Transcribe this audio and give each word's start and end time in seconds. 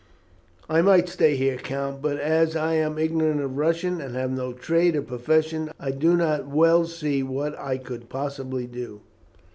"I 0.67 0.81
might 0.81 1.07
stay 1.09 1.35
here, 1.35 1.57
count, 1.57 2.01
but 2.01 2.17
as 2.17 2.55
I 2.55 2.73
am 2.73 2.97
ignorant 2.97 3.39
of 3.39 3.55
Russian, 3.59 4.01
and 4.01 4.15
have 4.15 4.31
no 4.31 4.51
trade 4.51 4.95
or 4.95 5.03
profession, 5.03 5.69
I 5.79 5.91
do 5.91 6.17
not 6.17 6.47
well 6.47 6.85
see 6.87 7.21
what 7.21 7.55
I 7.59 7.77
could 7.77 8.09
possibly 8.09 8.65
do." 8.65 9.01